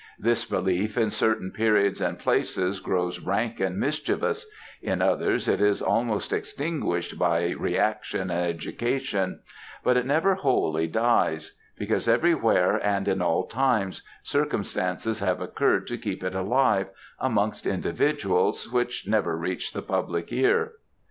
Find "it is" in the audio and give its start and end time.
5.47-5.79